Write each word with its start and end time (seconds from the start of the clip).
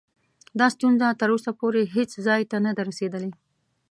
دا 0.59 0.67
ستونزه 0.75 1.07
تر 1.19 1.29
اوسه 1.33 1.51
پورې 1.59 1.81
هیڅ 1.95 2.11
ځای 2.27 2.41
ته 2.51 2.57
نه 2.65 2.71
ده 2.77 2.81
رسېدلې. 2.89 3.31